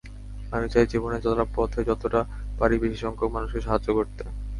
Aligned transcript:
আমি 0.51 0.67
চাই, 0.69 0.85
জীবনে 0.87 1.17
চলার 1.21 1.49
পথে 1.55 1.79
যতটা 1.83 2.19
পারি 2.59 2.75
বেশিসংখ্যক 2.79 3.29
মানুষকে 3.31 3.59
সাহায্য 3.61 3.87
করতে। 3.93 4.23